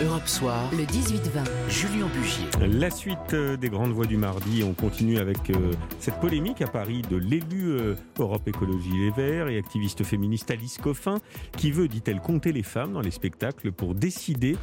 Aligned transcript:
Europe 0.00 0.28
Soir, 0.28 0.70
le 0.70 0.84
18-20, 0.84 1.18
Julien 1.68 2.06
Bugier. 2.14 2.46
La 2.78 2.88
suite 2.88 3.18
euh, 3.32 3.56
des 3.56 3.68
grandes 3.68 3.90
voix 3.90 4.06
du 4.06 4.16
mardi, 4.16 4.62
on 4.62 4.72
continue 4.72 5.18
avec 5.18 5.50
euh, 5.50 5.72
cette 5.98 6.20
polémique 6.20 6.62
à 6.62 6.68
Paris 6.68 7.02
de 7.10 7.16
l'élu 7.16 7.70
euh, 7.70 7.96
Europe 8.16 8.46
Écologie 8.46 8.96
Les 8.96 9.10
Verts 9.10 9.48
et 9.48 9.58
activiste 9.58 10.04
féministe 10.04 10.52
Alice 10.52 10.78
Coffin, 10.78 11.16
qui 11.56 11.72
veut, 11.72 11.88
dit-elle, 11.88 12.20
compter 12.20 12.52
les 12.52 12.62
femmes 12.62 12.92
dans 12.92 13.00
les 13.00 13.10
spectacles 13.10 13.72
pour 13.72 13.96
décider 13.96 14.56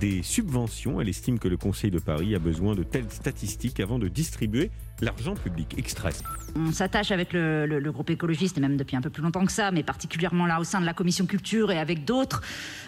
des 0.00 0.22
subventions. 0.22 0.98
Elle 0.98 1.10
estime 1.10 1.38
que 1.38 1.48
le 1.48 1.58
Conseil 1.58 1.90
de 1.90 1.98
Paris 1.98 2.34
a 2.34 2.38
besoin 2.38 2.74
de 2.74 2.82
telles 2.82 3.10
statistiques 3.10 3.80
avant 3.80 3.98
de 3.98 4.08
distribuer 4.08 4.70
l'argent 5.02 5.34
public. 5.34 5.74
Extrait. 5.76 6.12
On 6.56 6.72
s'attache 6.72 7.10
avec 7.10 7.34
le, 7.34 7.66
le, 7.66 7.92
groupe 7.92 8.10
écologiste, 8.10 8.56
et 8.56 8.60
même 8.60 8.76
depuis 8.76 8.96
un 8.96 9.02
peu 9.02 9.10
plus 9.10 9.22
longtemps 9.22 9.44
que 9.44 9.52
ça, 9.52 9.70
mais 9.70 9.82
particulièrement 9.82 10.46
là 10.46 10.58
au 10.58 10.64
sein 10.64 10.80
de 10.80 10.86
la 10.86 10.94
commission 10.94 11.26
culture 11.26 11.70
et 11.70 11.78
avec 11.78 12.04
d'autres, 12.04 12.42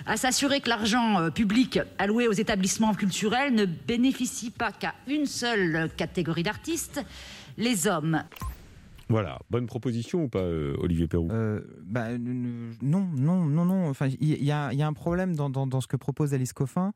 à 0.07 0.17
s'assurer 0.17 0.61
que 0.61 0.69
l'argent 0.69 1.31
public 1.31 1.82
alloué 1.99 2.29
aux 2.29 2.33
établissements 2.33 2.95
culturels 2.95 3.55
ne 3.55 3.65
bénéficie 3.65 4.51
pas 4.51 4.73
qu'à 4.73 4.95
une 5.09 5.27
seule 5.27 5.91
catégorie 5.97 6.43
d'artistes, 6.43 7.05
les 7.57 7.87
hommes. 7.87 8.23
Voilà, 9.09 9.39
bonne 9.51 9.67
proposition 9.67 10.25
ou 10.25 10.29
pas, 10.29 10.39
euh, 10.39 10.75
Olivier 10.79 11.07
Perrou 11.07 11.29
euh, 11.31 11.61
bah, 11.83 12.17
Non, 12.19 13.07
non, 13.15 13.45
non, 13.45 13.65
non. 13.67 13.89
Enfin, 13.91 14.09
il 14.09 14.43
y, 14.43 14.51
a 14.51 14.69
un 14.69 14.93
problème 14.95 15.37
dans, 15.37 15.81
ce 15.81 15.87
que 15.87 15.97
propose 15.97 16.33
Alice 16.33 16.55
Coffin. 16.55 16.93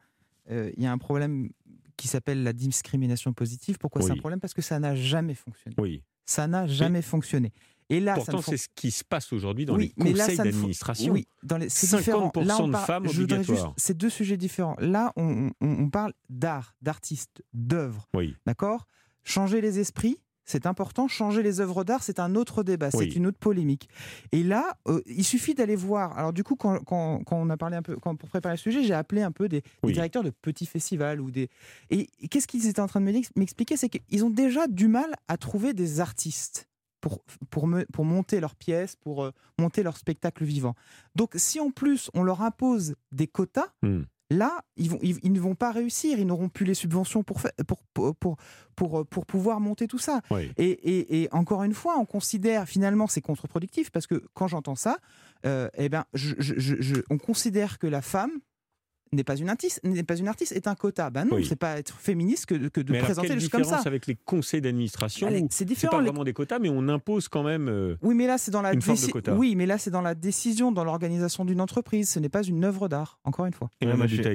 Euh, 0.51 0.71
il 0.77 0.83
y 0.83 0.87
a 0.87 0.93
un 0.93 0.99
problème 0.99 1.51
qui 1.97 2.09
s'appelle 2.09 2.43
la 2.43 2.55
discrimination 2.55 3.33
positive. 3.35 3.77
Pourquoi 3.79 4.01
c'est 4.03 4.13
un 4.13 4.17
problème? 4.17 4.41
Parce 4.41 4.55
que 4.55 4.63
ça 4.63 4.79
n'a 4.79 4.95
jamais 4.95 5.35
fonctionné. 5.35 5.77
Oui. 5.79 6.03
Ça 6.25 6.47
n'a 6.47 6.67
jamais 6.67 7.03
fonctionné. 7.03 7.53
Et 7.89 8.01
là, 8.01 8.15
Pourtant, 8.15 8.43
c'est 8.43 8.57
ce 8.57 8.69
qui 8.75 8.91
se 8.91 9.05
passe 9.05 9.33
aujourd'hui 9.33 9.65
dans 9.65 9.77
les 9.77 9.91
conseils 9.91 10.37
d'administration. 10.37 11.13
Oui, 11.13 11.29
dans 11.43 11.57
les... 11.57 11.69
50% 11.69 12.71
de 12.71 12.77
femmes 12.77 13.07
obligatoires. 13.07 13.75
C'est 13.77 13.97
deux 13.97 14.11
sujets 14.11 14.37
différents. 14.37 14.77
Là, 14.79 15.13
on, 15.17 15.91
parle 15.91 16.13
d'art, 16.29 16.75
d'artistes, 16.83 17.43
d'œuvres. 17.53 18.09
Oui. 18.15 18.35
D'accord? 18.47 18.87
Changer 19.23 19.61
les 19.61 19.79
esprits, 19.79 20.19
c'est 20.45 20.67
important. 20.67 21.09
Changer 21.09 21.43
les 21.43 21.61
œuvres 21.61 21.85
d'art, 21.85 22.03
c'est 22.03 22.21
un 22.21 22.35
autre 22.35 22.63
débat, 22.63 22.91
c'est 22.91 23.17
une 23.17 23.27
autre 23.27 23.39
polémique. 23.39 23.89
Et 24.33 24.43
là, 24.43 24.79
euh, 24.89 25.01
il 25.07 25.25
suffit 25.25 25.55
d'aller 25.55 25.77
voir. 25.77 26.17
Alors 26.17 26.33
du 26.33 26.45
coup, 26.45 26.57
quand, 26.57 26.81
on 26.89 27.51
a 27.51 27.57
parlé 27.57 27.77
un 27.77 27.83
peu, 27.83 27.97
quand, 27.97 28.17
pour 28.17 28.29
préparer 28.29 28.55
le 28.55 28.59
sujet, 28.59 28.83
j'ai 28.83 28.95
appelé 28.95 29.23
un 29.23 29.33
peu 29.33 29.49
des, 29.49 29.63
directeurs 29.85 30.23
de 30.23 30.31
petits 30.31 30.67
festivals 30.67 31.21
ou 31.21 31.31
des. 31.31 31.49
Et 31.91 32.07
qu'est-ce 32.29 32.47
qu'ils 32.47 32.67
étaient 32.67 32.81
en 32.81 32.87
train 32.89 33.01
de 33.01 33.23
m'expliquer, 33.37 33.77
c'est 33.77 33.89
qu'ils 33.89 34.25
ont 34.25 34.31
déjà 34.31 34.69
du 34.69 34.89
mal 34.89 35.15
à 35.29 35.37
trouver 35.37 35.73
des 35.73 36.01
artistes 36.01 36.69
pour, 37.07 37.23
pour, 37.51 37.69
pour 37.93 38.05
monter 38.05 38.41
leurs 38.41 38.57
pièces, 38.57 38.97
pour 38.97 39.25
euh, 39.25 39.31
monter 39.61 39.85
leur 39.85 39.97
spectacle 39.97 40.45
vivant. 40.45 40.75
Donc 41.15 41.35
si 41.37 41.61
en 41.61 41.71
plus 41.71 42.11
on 42.15 42.25
leur 42.25 42.43
impose 42.43 42.97
des 43.13 43.29
quotas, 43.29 43.69
hmm. 43.83 44.03
là, 44.31 44.65
ils, 44.77 44.91
vont, 44.91 44.99
ils, 45.03 45.33
ne 45.33 45.39
vont 45.39 45.55
pas 45.55 45.71
réussir, 45.71 46.19
ils 46.19 46.27
n'auront 46.27 46.49
plus 46.49 46.67
les 46.67 46.75
subventions 46.75 47.23
pour, 47.23 47.41
pour, 47.69 47.85
pour, 47.95 48.37
pour, 48.75 48.99
euh, 48.99 49.05
pour, 49.05 49.25
pouvoir 49.25 49.61
monter 49.61 49.87
tout 49.87 49.99
ça. 49.99 50.21
Et, 50.57 51.23
et, 51.23 51.29
encore 51.33 51.63
une 51.63 51.75
fois, 51.75 51.97
on 51.97 52.07
considère 52.07 52.69
finalement 52.69 53.07
c'est 53.07 53.21
contre-productif 53.21 53.91
parce 53.91 54.09
que 54.09 54.25
quand 54.35 54.49
j'entends 54.49 54.75
ça, 54.75 54.99
euh, 55.45 55.69
eh 55.75 55.89
ben, 55.89 56.07
je, 56.13 56.35
je, 56.39 56.97
on 57.09 57.19
considère 57.19 57.79
que 57.79 57.87
la 57.87 58.03
femme 58.03 58.33
n'est 59.17 59.25
pas 59.25 59.37
une 59.37 59.49
artiste, 59.49 59.81
n'est 59.85 60.03
pas 60.03 60.17
une 60.17 60.29
artiste, 60.29 60.53
est 60.53 60.67
un 60.67 60.75
quota. 60.75 61.11
Ben 61.11 61.25
non, 61.25 61.39
c'est 61.43 61.57
pas 61.57 61.79
être 61.79 61.97
féministe 61.99 62.47
que, 62.47 62.69
que 62.69 62.81
de 62.81 62.99
présenter 62.99 63.35
les 63.35 63.41
choses 63.41 63.49
comme 63.49 63.65
ça. 63.65 63.83
avec 63.85 64.07
les 64.07 64.15
conseils 64.15 64.61
d'administration 64.61 65.29
C'est 65.51 65.65
différent. 65.65 65.93
C'est 65.93 65.97
pas 65.99 66.03
vraiment 66.03 66.25
des 66.25 66.33
quotas, 66.33 66.59
mais 66.59 66.69
on 66.69 66.89
impose 66.89 67.29
quand 67.29 67.43
même. 67.43 67.69
Euh, 67.69 67.97
oui, 68.03 68.15
mais 68.15 68.27
là 68.27 68.39
c'est 68.39 68.51
dans 68.51 68.63
la 68.63 68.73
Oui, 69.37 69.57
mais 69.57 69.67
là 69.67 69.79
c'est 69.79 69.91
dans 69.91 70.03
la 70.03 70.15
décision, 70.15 70.73
dans 70.73 70.85
l'organisation 70.85 71.45
d'une 71.45 71.61
entreprise. 71.61 72.09
Ce 72.09 72.19
n'est 72.19 72.29
pas 72.29 72.43
une 72.43 72.65
œuvre 72.65 72.89
d'art. 72.89 73.19
Encore 73.25 73.47
une 73.47 73.53
fois. 73.53 73.71
Et 73.81 73.87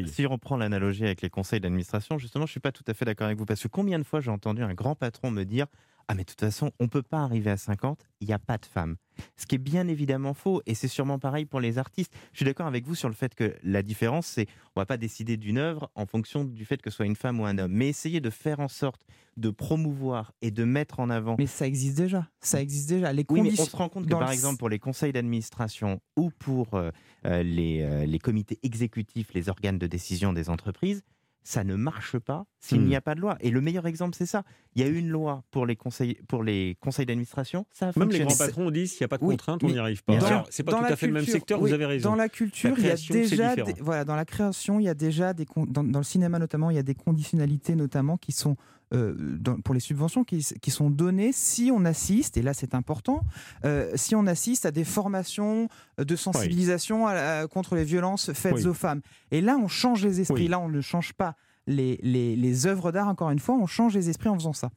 si 0.08 0.26
on 0.26 0.32
reprend 0.32 0.58
l'analogie 0.58 1.06
avec 1.06 1.22
les 1.22 1.30
conseils 1.30 1.60
d'administration, 1.60 2.18
justement, 2.18 2.46
je 2.46 2.52
suis 2.52 2.60
pas 2.60 2.72
tout 2.72 2.84
à 2.88 2.94
fait 2.94 3.06
d'accord 3.06 3.28
avec 3.28 3.38
vous 3.38 3.46
parce 3.46 3.62
que 3.62 3.68
combien 3.68 4.00
de 4.00 4.04
fois 4.04 4.20
j'ai 4.20 4.32
entendu 4.32 4.64
un 4.64 4.74
grand 4.74 4.96
patron 4.96 5.32
me 5.32 5.44
dire 5.44 5.68
ah 6.12 6.14
mais 6.14 6.24
de 6.24 6.30
toute 6.30 6.42
façon, 6.42 6.72
on 6.82 6.90
peut 6.90 7.04
pas 7.04 7.20
arriver 7.20 7.52
à 7.52 7.56
50, 7.56 8.06
il 8.20 8.28
n'y 8.28 8.34
a 8.34 8.40
pas 8.40 8.58
de 8.58 8.66
femmes. 8.66 8.98
Ce 9.38 9.46
qui 9.46 9.56
est 9.56 9.60
bien 9.60 9.88
évidemment 9.88 10.34
faux, 10.34 10.62
et 10.66 10.76
c'est 10.76 10.90
sûrement 10.90 11.20
pareil 11.20 11.46
pour 11.46 11.62
les 11.62 11.78
artistes. 11.78 12.14
Je 12.34 12.40
suis 12.40 12.46
d'accord 12.46 12.68
avec 12.68 12.86
vous 12.86 12.96
sur 12.96 13.08
le 13.08 13.16
fait 13.16 13.34
que 13.34 13.56
la 13.64 13.82
différence, 13.82 14.28
c'est 14.28 14.48
on 14.76 14.82
va 14.82 14.86
pas 14.86 14.98
décider 14.98 15.38
d'une 15.38 15.58
œuvre 15.58 15.90
en 15.96 16.06
fonction 16.06 16.44
du 16.44 16.66
fait 16.66 16.82
que 16.82 16.90
ce 16.90 16.98
soit 16.98 17.06
une 17.06 17.16
femme 17.16 17.40
ou 17.40 17.46
un 17.46 17.58
homme, 17.58 17.72
mais 17.72 17.88
essayer 17.88 18.20
de 18.20 18.30
faire 18.30 18.60
en 18.60 18.68
sorte 18.68 19.06
de 19.38 19.52
promouvoir 19.52 20.34
et 20.42 20.52
de 20.52 20.66
mettre 20.66 21.00
en 21.00 21.10
avant. 21.10 21.38
Mais 21.40 21.48
ça 21.48 21.66
existe 21.66 21.96
déjà. 21.96 22.28
Ça 22.42 22.62
existe 22.62 22.90
déjà. 22.90 23.14
Les 23.14 23.26
oui, 23.30 23.42
mais 23.44 23.58
on 23.58 23.66
se 23.66 23.74
rend 23.74 23.88
compte 23.88 24.06
que 24.06 24.14
par 24.14 24.34
exemple 24.34 24.58
pour 24.58 24.68
les 24.68 24.80
conseils 24.80 25.14
d'administration 25.14 26.02
ou 26.18 26.30
pour 26.30 26.74
euh, 26.74 26.92
euh, 27.26 27.42
les, 27.42 27.84
euh, 27.84 28.06
les 28.06 28.20
comités 28.20 28.60
exécutifs, 28.64 29.34
les 29.34 29.48
organes 29.48 29.80
de 29.80 29.88
décision 29.88 30.34
des 30.34 30.50
entreprises, 30.50 31.04
ça 31.44 31.64
ne 31.64 31.76
marche 31.76 32.20
pas 32.20 32.46
s'il 32.60 32.82
n'y 32.84 32.94
hmm. 32.94 32.98
a 32.98 33.02
pas 33.02 33.16
de 33.16 33.22
loi. 33.22 33.38
Et 33.40 33.50
le 33.50 33.62
meilleur 33.62 33.88
exemple, 33.88 34.16
c'est 34.16 34.26
ça. 34.26 34.44
Il 34.76 34.82
y 34.82 34.86
a 34.86 34.88
une 34.88 35.10
loi 35.10 35.44
pour 35.52 35.66
les 35.66 35.76
conseils, 35.76 36.16
pour 36.28 36.44
les 36.44 36.78
conseils 36.80 37.06
d'administration. 37.06 37.66
Ça 37.72 37.92
même 37.96 38.10
les 38.10 38.20
grands 38.20 38.38
patrons 38.38 38.70
disent 38.70 38.92
s'il 38.92 39.02
n'y 39.02 39.06
a 39.06 39.08
pas 39.08 39.18
de 39.18 39.24
contrainte, 39.24 39.64
on 39.64 39.68
n'y 39.68 39.80
arrive 39.80 40.04
pas. 40.04 40.46
C'est 40.50 40.64
pas 40.64 40.74
tout 40.74 40.86
à 40.86 40.96
fait 40.96 41.08
le 41.08 41.14
même 41.14 41.26
secteur. 41.26 41.60
vous 41.60 41.74
avez 41.74 41.86
raison. 41.86 42.10
Dans 42.12 42.16
la 42.16 42.30
culture, 42.30 42.76
il 42.78 42.86
y 42.86 42.90
a 42.90 42.96
déjà, 42.96 43.56
voilà, 43.80 44.06
dans 44.06 44.16
la 44.16 44.26
création, 44.26 44.80
il 44.80 44.84
y 44.84 44.90
a 44.90 44.94
déjà 44.94 45.34
des, 45.34 45.46
dans, 45.68 45.84
dans, 45.84 46.00
le 46.00 46.06
cinéma 46.06 46.40
notamment, 46.40 46.70
il 46.70 46.76
y 46.76 46.80
a 46.80 46.84
des 46.84 46.96
conditionnalités 46.96 47.76
notamment 47.76 48.18
qui 48.18 48.32
sont 48.32 48.56
euh, 48.94 49.38
pour 49.64 49.74
les 49.74 49.80
subventions 49.80 50.24
qui, 50.24 50.42
sont 50.42 50.90
données 50.90 51.32
si 51.32 51.72
on 51.74 51.86
assiste, 51.86 52.38
et 52.38 52.42
là 52.42 52.54
c'est 52.54 52.76
important, 52.76 53.24
euh, 53.66 53.92
si 53.96 54.16
on 54.16 54.28
assiste 54.28 54.66
à 54.66 54.72
des 54.72 54.84
formations 54.84 55.68
de 55.98 56.16
sensibilisation 56.16 57.06
contre 57.52 57.76
les 57.76 57.84
violences 57.84 58.34
faites 58.34 58.66
aux 58.66 58.74
femmes. 58.74 59.02
Et 59.32 59.42
là, 59.42 59.58
on 59.58 59.68
change 59.68 60.04
les 60.04 60.22
esprits. 60.22 60.48
Là, 60.48 60.60
on 60.60 60.70
ne 60.70 60.82
change 60.82 61.14
pas 61.14 61.36
les, 61.68 62.00
les, 62.02 62.36
les 62.36 62.68
œuvres 62.68 62.92
d'art, 62.92 63.08
encore 63.08 63.30
une 63.30 63.40
fois, 63.40 63.56
on 63.56 63.68
change 63.68 63.96
les 63.96 64.10
esprits 64.10 64.30
en 64.30 64.36
faisant 64.36 64.54
ça. 64.54 64.72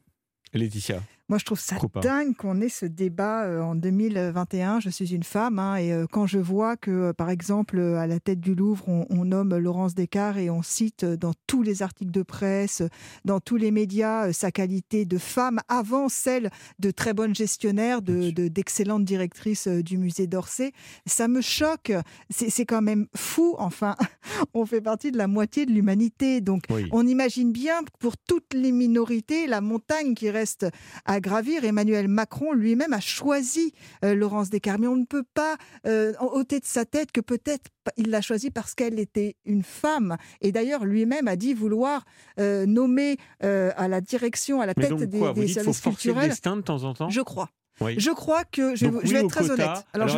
Laetitia. 0.53 1.01
Moi, 1.27 1.39
je 1.39 1.45
trouve 1.45 1.59
ça 1.59 1.77
dingue 2.03 2.35
qu'on 2.35 2.61
ait 2.61 2.69
ce 2.69 2.85
débat 2.85 3.45
euh, 3.45 3.59
en 3.61 3.73
2021. 3.73 4.79
Je 4.79 4.89
suis 4.91 5.15
une 5.15 5.23
femme, 5.23 5.57
hein, 5.57 5.75
et 5.77 5.91
euh, 5.91 6.05
quand 6.11 6.27
je 6.27 6.37
vois 6.37 6.77
que, 6.77 6.91
euh, 6.91 7.13
par 7.13 7.31
exemple, 7.31 7.79
à 7.79 8.05
la 8.05 8.19
tête 8.19 8.39
du 8.39 8.53
Louvre, 8.53 8.87
on, 8.87 9.25
nomme 9.25 9.57
Laurence 9.57 9.95
Descartes 9.95 10.37
et 10.37 10.51
on 10.51 10.61
cite 10.61 11.03
dans 11.03 11.33
tous 11.47 11.63
les 11.63 11.81
articles 11.81 12.11
de 12.11 12.21
presse, 12.21 12.83
dans 13.23 13.39
tous 13.39 13.55
les 13.55 13.71
médias, 13.71 14.31
sa 14.33 14.51
qualité 14.51 15.05
de 15.05 15.17
femme 15.17 15.59
avant 15.67 16.09
celle 16.09 16.51
de 16.77 16.91
très 16.91 17.15
bonne 17.15 17.33
gestionnaire, 17.33 18.03
de, 18.03 18.29
d'excellente 18.29 19.03
directrice 19.03 19.67
du 19.67 19.97
musée 19.97 20.27
d'Orsay, 20.27 20.73
ça 21.07 21.27
me 21.27 21.41
choque. 21.41 21.91
C'est, 22.29 22.65
quand 22.65 22.83
même 22.83 23.07
fou. 23.15 23.55
Enfin, 23.57 23.95
on 24.53 24.67
fait 24.67 24.81
partie 24.81 25.11
de 25.11 25.17
la 25.17 25.27
moitié 25.27 25.65
de 25.65 25.71
l'humanité. 25.71 26.39
Donc, 26.39 26.65
on 26.91 27.07
imagine 27.07 27.51
bien 27.51 27.81
pour 27.99 28.15
toutes 28.15 28.53
les 28.53 28.71
minorités 28.71 29.47
la 29.47 29.61
montagne 29.61 30.13
qui 30.13 30.29
reste 30.29 30.67
à 31.05 31.14
à 31.15 31.19
gravir. 31.19 31.63
Emmanuel 31.63 32.07
Macron 32.07 32.53
lui-même 32.53 32.93
a 32.93 32.99
choisi 32.99 33.73
euh, 34.03 34.13
Laurence 34.13 34.49
Descartes. 34.49 34.79
Mais 34.79 34.87
on 34.87 34.95
ne 34.95 35.05
peut 35.05 35.23
pas 35.33 35.55
euh, 35.87 36.13
ôter 36.19 36.59
de 36.59 36.65
sa 36.65 36.85
tête 36.85 37.11
que 37.11 37.21
peut-être 37.21 37.71
il 37.97 38.09
l'a 38.09 38.21
choisi 38.21 38.51
parce 38.51 38.75
qu'elle 38.75 38.99
était 38.99 39.35
une 39.45 39.63
femme. 39.63 40.17
Et 40.41 40.51
d'ailleurs, 40.51 40.85
lui-même 40.85 41.27
a 41.27 41.35
dit 41.35 41.53
vouloir 41.53 42.05
euh, 42.39 42.65
nommer 42.65 43.17
à 43.41 43.87
la 43.87 44.01
direction, 44.01 44.61
à 44.61 44.65
la 44.65 44.73
tête 44.73 44.95
des, 44.95 45.19
quoi, 45.19 45.33
des 45.33 45.47
services 45.47 45.81
culturels. 45.81 46.23
Le 46.23 46.29
destin 46.29 46.57
de 46.57 46.61
temps 46.61 46.83
en 46.83 46.93
temps? 46.93 47.09
Je 47.09 47.21
crois. 47.21 47.49
Je 47.79 48.11
crois 48.11 48.43
que 48.45 48.75
je, 48.75 48.87
vais 48.87 49.19
être 49.19 49.29
très 49.29 49.49
honnête. 49.49 49.85
Alors, 49.93 50.09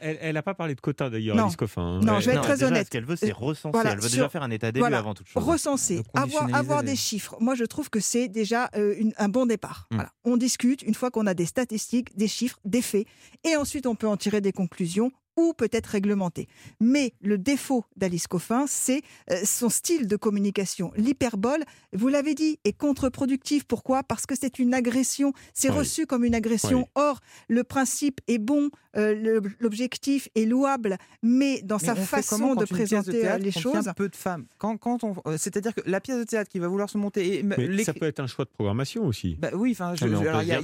Elle 0.00 0.34
n'a 0.34 0.42
pas 0.42 0.54
parlé 0.54 0.74
de 0.74 0.80
quota 0.80 1.10
d'ailleurs, 1.10 1.38
Alice 1.38 1.56
Coffin. 1.56 1.82
Hein. 1.82 2.00
Non, 2.00 2.20
je 2.20 2.30
vais 2.30 2.36
être 2.36 2.42
très 2.42 2.62
honnête. 2.62 2.86
Ce 2.86 2.90
qu'elle 2.90 3.04
veut, 3.04 3.16
c'est 3.16 3.32
recenser. 3.32 3.78
elle 3.84 4.00
veut 4.00 4.08
déjà 4.08 4.28
faire 4.28 4.42
un 4.42 4.50
état 4.50 4.72
des 4.72 4.80
lieux 4.80 4.94
avant 4.94 5.14
toute 5.14 5.28
chose. 5.28 5.42
Recenser, 5.42 6.02
avoir, 6.14 6.54
avoir 6.54 6.82
des 6.82 6.96
chiffres. 6.96 7.36
Moi, 7.40 7.54
je 7.54 7.64
trouve 7.64 7.90
que 7.90 8.00
c'est 8.00 8.28
déjà 8.28 8.70
euh, 8.76 8.94
un 9.16 9.28
bon 9.28 9.46
départ. 9.46 9.86
Hmm. 9.90 9.96
Voilà. 9.96 10.10
On 10.24 10.36
discute 10.36 10.82
une 10.82 10.94
fois 10.94 11.10
qu'on 11.10 11.26
a 11.26 11.34
des 11.34 11.46
statistiques, 11.46 12.16
des 12.16 12.28
chiffres, 12.28 12.58
des 12.64 12.82
faits, 12.82 13.06
et 13.44 13.56
ensuite 13.56 13.86
on 13.86 13.94
peut 13.94 14.08
en 14.08 14.16
tirer 14.16 14.40
des 14.40 14.52
conclusions 14.52 15.12
ou 15.36 15.52
peut-être 15.52 15.86
réglementé. 15.86 16.48
Mais 16.80 17.14
le 17.22 17.38
défaut 17.38 17.84
d'Alice 17.96 18.26
Coffin, 18.26 18.64
c'est 18.68 19.02
euh, 19.30 19.40
son 19.44 19.68
style 19.68 20.06
de 20.06 20.16
communication. 20.16 20.92
L'hyperbole, 20.96 21.64
vous 21.92 22.08
l'avez 22.08 22.34
dit, 22.34 22.58
est 22.64 22.72
contre-productif. 22.72 23.64
Pourquoi? 23.64 24.02
Parce 24.02 24.26
que 24.26 24.34
c'est 24.34 24.58
une 24.58 24.74
agression. 24.74 25.32
C'est 25.52 25.68
reçu 25.68 26.06
comme 26.06 26.24
une 26.24 26.34
agression. 26.34 26.88
Or, 26.94 27.20
le 27.48 27.64
principe 27.64 28.20
est 28.28 28.38
bon, 28.38 28.70
euh, 28.96 29.40
l'objectif 29.60 30.28
est 30.34 30.44
louable, 30.44 30.98
mais 31.22 31.60
dans 31.62 31.78
sa 31.78 31.94
façon 31.94 32.54
de 32.54 32.64
présenter 32.64 33.26
euh, 33.26 33.38
les 33.38 33.50
choses. 33.50 33.90
peu 33.96 34.08
de 34.08 34.16
femmes? 34.16 34.46
Quand, 34.58 34.76
quand 34.76 35.04
on, 35.04 35.14
c'est-à-dire 35.36 35.74
que 35.74 35.80
la 35.86 36.00
pièce 36.00 36.18
de 36.18 36.24
théâtre 36.24 36.50
qui 36.50 36.58
va 36.58 36.68
vouloir 36.68 36.88
se 36.88 36.98
monter. 36.98 37.38
Et, 37.38 37.84
ça 37.84 37.92
peut 37.92 38.06
être 38.06 38.20
un 38.20 38.26
choix 38.26 38.44
de 38.44 38.50
programmation 38.50 39.06
aussi. 39.06 39.36
Bah 39.36 39.50
oui, 39.54 39.72
enfin, 39.72 39.94
il 40.00 40.08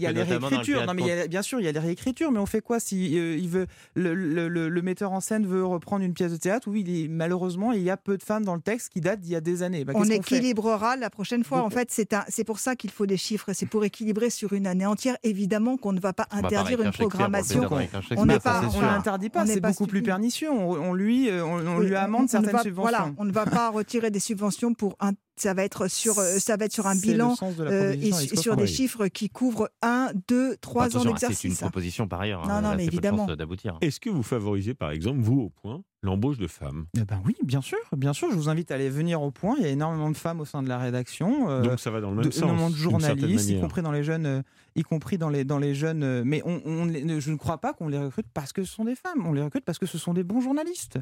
y 0.03 0.07
a, 0.07 0.13
les 0.13 0.23
réécritures. 0.23 0.87
Non, 0.87 0.95
mais 0.95 1.29
bien 1.29 1.43
sûr, 1.43 1.61
il 1.61 1.65
y 1.65 1.69
a 1.69 1.73
les 1.73 1.79
réécritures, 1.79 2.31
mais 2.31 2.39
on 2.39 2.47
fait 2.47 2.61
quoi 2.61 2.81
si 2.81 3.13
il 3.13 3.49
veut 3.49 3.67
le 3.95 4.15
le, 4.49 4.60
metteur 4.83 5.13
en 5.13 5.21
scène 5.21 5.47
veut 5.47 5.65
reprendre 5.65 6.05
une 6.05 6.15
pièce 6.15 6.33
de 6.33 6.37
théâtre 6.37 6.69
où 6.69 6.75
il 6.75 7.05
est, 7.05 7.09
malheureusement 7.09 7.73
il 7.73 7.83
y 7.83 7.91
a 7.91 7.97
peu 7.97 8.17
de 8.17 8.23
femmes 8.23 8.45
dans 8.45 8.55
le 8.55 8.61
texte 8.61 8.91
qui 8.91 9.01
datent 9.01 9.21
d'il 9.21 9.33
y 9.33 9.37
a 9.37 9.41
des 9.41 9.63
années. 9.63 9.85
Bah, 9.85 9.93
on 9.97 10.05
équilibrera 10.05 10.97
la 10.97 11.11
prochaine 11.11 11.45
fois. 11.45 11.63
en 11.63 11.71
fait, 11.71 11.91
c'est 11.91 12.45
pour 12.45 12.59
ça 12.59 12.77
qu'il 12.77 12.91
faut 12.91 13.07
des 13.07 13.17
chiffres. 13.17 13.53
C'est 13.53 13.67
pour 13.67 13.85
équilibrer 13.85 14.31
sur 14.31 14.53
une 14.53 14.67
année 14.67 14.87
entière. 14.87 15.17
Évidemment 15.23 15.77
qu'on 15.77 15.93
ne 15.93 16.01
va 16.01 16.13
pas 16.13 16.27
interdire 16.31 16.83
une 16.83 16.93
programmation. 16.93 17.69
On 18.17 18.27
n'est 18.27 18.41
pas, 18.41 18.63
on 18.75 18.81
l'interdit 18.81 19.31
pas. 19.31 19.47
C'est 19.47 19.61
beaucoup 19.61 19.87
plus 19.87 20.03
pernicieux. 20.03 20.51
On, 20.51 20.95
lui, 20.95 21.31
on, 21.31 21.79
lui 21.79 21.95
amende 21.95 22.29
certaines 22.29 22.59
subventions. 22.59 22.81
Voilà, 22.81 23.11
on 23.19 23.25
ne 23.25 23.33
va 23.33 23.47
pas 23.47 23.71
retirer 23.71 24.11
des 24.11 24.21
subventions 24.21 24.75
pour 24.75 24.97
un 25.01 25.13
ça 25.41 25.55
va 25.55 25.65
être 25.65 25.89
sur, 25.89 26.19
euh, 26.19 26.39
ça 26.39 26.57
va 26.57 26.67
être 26.67 26.73
sur 26.73 26.87
un 26.87 26.97
bilan 26.97 27.35
euh, 27.61 27.95
et, 28.01 28.13
sur 28.13 28.57
des 28.57 28.67
chiffres 28.67 29.09
qui 29.09 29.31
couvrent 29.31 29.71
un, 29.83 30.11
deux, 30.29 30.57
trois 30.57 30.97
ans 30.97 31.05
d'exercice. 31.05 31.39
C'est 31.39 31.49
une 31.49 31.57
proposition 31.57 32.09
par 32.09 32.21
ailleurs. 32.21 32.47
Non, 32.47 32.55
hein, 32.55 32.63
non, 32.63 32.75
mais 32.77 32.87
évidemment. 32.87 33.27
d'aboutir. 33.27 33.79
Est-ce 33.81 34.01
que 34.01 34.11
vous 34.11 34.23
favorisez, 34.23 34.75
par 34.75 34.91
exemple, 34.91 35.21
vous 35.21 35.41
au 35.41 35.49
point, 35.49 35.83
l'embauche 36.03 36.39
de 36.39 36.47
femmes? 36.47 36.87
Eh 36.97 37.05
ben 37.05 37.23
oui, 37.25 37.37
bien 37.43 37.61
sûr, 37.61 37.79
bien 37.97 38.13
sûr. 38.13 38.31
Je 38.31 38.37
vous 38.37 38.49
invite 38.49 38.71
à 38.71 38.75
aller 38.75 38.91
venir 38.91 39.23
au 39.23 39.31
point. 39.31 39.57
Il 39.59 39.63
y 39.63 39.67
a 39.67 39.71
énormément 39.71 40.11
de 40.11 40.17
femmes 40.17 40.41
au 40.41 40.45
sein 40.45 40.63
de 40.63 40.69
la 40.69 40.79
rédaction. 40.79 41.51
Euh, 41.51 41.63
Donc 41.63 41.81
ça 41.81 41.91
va 41.91 42.01
dans 42.01 42.11
le 42.11 42.17
même 42.17 42.27
de, 42.27 42.31
sens. 42.31 42.43
Énormément 42.43 42.71
de 42.71 42.77
journalistes, 42.77 43.49
y 43.49 43.61
compris 43.61 43.83
dans 43.83 43.93
les 43.93 44.05
jeunes, 44.05 44.43
y 44.77 44.83
compris 44.83 45.19
dans 45.19 45.29
les 45.29 45.45
dans 45.45 45.59
les 45.59 45.75
jeunes. 45.75 46.23
Mais 46.23 46.43
on, 46.45 46.61
je 46.61 47.31
ne 47.31 47.37
crois 47.37 47.59
pas 47.59 47.73
qu'on 47.73 47.89
les 47.89 47.99
recrute 47.99 48.27
parce 48.35 48.53
que 48.53 48.65
ce 48.65 48.73
sont 48.73 48.85
des 48.85 48.97
femmes. 48.97 49.27
On 49.27 49.33
les 49.33 49.43
recrute 49.43 49.65
parce 49.65 49.79
que 49.79 49.87
ce 49.87 49.99
sont 49.99 50.15
des 50.15 50.25
bons 50.25 50.41
journalistes. 50.41 50.99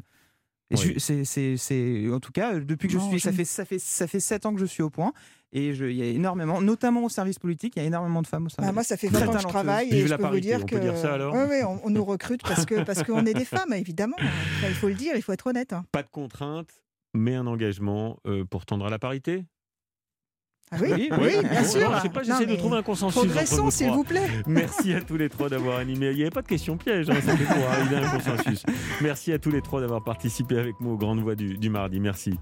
C'est, 0.75 2.09
en 2.11 2.19
tout 2.19 2.31
cas, 2.31 2.59
depuis 2.59 2.87
que 2.87 2.93
je 2.93 2.99
suis, 2.99 3.19
ça 3.19 3.31
fait 3.31 3.45
ça 3.45 3.65
fait 3.65 3.79
ça 3.79 4.07
fait 4.07 4.19
sept 4.19 4.45
ans 4.45 4.53
que 4.53 4.59
je 4.59 4.65
suis 4.65 4.83
au 4.83 4.89
point, 4.89 5.13
et 5.51 5.69
il 5.69 5.95
y 5.95 6.01
a 6.03 6.05
énormément, 6.05 6.61
notamment 6.61 7.03
au 7.03 7.09
service 7.09 7.39
politique, 7.39 7.73
il 7.75 7.79
y 7.79 7.81
a 7.83 7.87
énormément 7.87 8.21
de 8.21 8.27
femmes 8.27 8.45
au 8.45 8.49
service. 8.49 8.67
Bah, 8.67 8.73
moi, 8.73 8.83
ça 8.83 8.97
fait 8.97 9.07
20 9.07 9.27
ans 9.27 9.33
que 9.33 9.39
je 9.39 9.47
travaille 9.47 9.89
et 9.91 10.05
je 10.05 10.15
peux 10.15 10.27
vous 10.27 10.39
dire 10.39 10.59
on 10.61 10.65
que 10.65 10.75
peut 10.75 10.81
dire 10.81 10.95
ça, 10.95 11.15
alors 11.15 11.33
oui, 11.33 11.41
oui, 11.49 11.79
on, 11.83 11.89
nous 11.89 12.05
recrute 12.05 12.43
parce 12.43 12.65
que 12.65 12.83
parce 12.83 13.03
qu'on 13.03 13.25
est 13.25 13.33
des 13.33 13.45
femmes, 13.45 13.73
évidemment. 13.73 14.17
il 14.63 14.75
faut 14.75 14.89
le 14.89 14.93
dire, 14.93 15.13
il 15.15 15.23
faut 15.23 15.33
être 15.33 15.47
honnête. 15.47 15.73
Hein. 15.73 15.85
Pas 15.91 16.03
de 16.03 16.09
contraintes, 16.09 16.83
mais 17.15 17.33
un 17.33 17.47
engagement 17.47 18.19
euh, 18.27 18.45
pour 18.45 18.65
tendre 18.65 18.85
à 18.85 18.89
la 18.89 18.99
parité. 18.99 19.45
Ah 20.71 20.77
oui, 20.81 21.09
oui, 21.19 21.31
bien 21.49 21.63
sûr. 21.63 21.91
Je 21.97 22.01
sais 22.03 22.09
pas, 22.09 22.21
j'essaie 22.21 22.45
de 22.45 22.55
trouver 22.55 22.77
un 22.77 22.83
consensus. 22.83 23.23
Progressons, 23.23 23.71
s'il 23.71 23.89
vous 23.89 24.03
plaît. 24.03 24.27
Merci 24.45 24.93
à 24.93 25.01
tous 25.01 25.17
les 25.17 25.27
trois 25.27 25.49
d'avoir 25.49 25.79
animé. 25.79 26.11
Il 26.11 26.17
n'y 26.17 26.21
avait 26.21 26.29
pas 26.29 26.43
de 26.43 26.47
question 26.47 26.77
piège, 26.77 27.09
hein, 27.09 27.15
il 27.85 27.91
y 27.91 27.95
a 27.95 28.05
un 28.07 28.09
consensus. 28.09 28.63
Merci 29.01 29.33
à 29.33 29.39
tous 29.39 29.49
les 29.49 29.61
trois 29.61 29.81
d'avoir 29.81 30.03
participé 30.03 30.59
avec 30.59 30.79
moi 30.79 30.93
aux 30.93 30.97
Grandes 30.97 31.21
Voix 31.21 31.35
du, 31.35 31.57
du 31.57 31.69
mardi. 31.69 31.99
Merci. 31.99 32.33